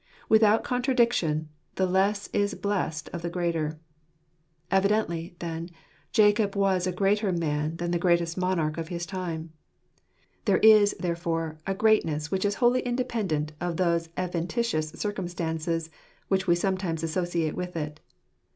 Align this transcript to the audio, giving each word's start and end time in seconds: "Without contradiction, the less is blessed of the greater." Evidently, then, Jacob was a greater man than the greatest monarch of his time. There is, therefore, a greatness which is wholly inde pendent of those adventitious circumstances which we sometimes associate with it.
"Without 0.29 0.63
contradiction, 0.63 1.47
the 1.75 1.85
less 1.85 2.27
is 2.33 2.55
blessed 2.55 3.07
of 3.09 3.21
the 3.21 3.29
greater." 3.29 3.79
Evidently, 4.71 5.35
then, 5.37 5.69
Jacob 6.11 6.55
was 6.55 6.87
a 6.87 6.91
greater 6.91 7.31
man 7.31 7.75
than 7.75 7.91
the 7.91 7.99
greatest 7.99 8.35
monarch 8.35 8.79
of 8.79 8.87
his 8.87 9.05
time. 9.05 9.51
There 10.45 10.57
is, 10.57 10.95
therefore, 10.99 11.59
a 11.67 11.75
greatness 11.75 12.31
which 12.31 12.45
is 12.45 12.55
wholly 12.55 12.81
inde 12.83 13.07
pendent 13.07 13.51
of 13.61 13.77
those 13.77 14.09
adventitious 14.17 14.89
circumstances 14.89 15.91
which 16.29 16.47
we 16.47 16.55
sometimes 16.55 17.03
associate 17.03 17.53
with 17.53 17.75
it. 17.77 17.99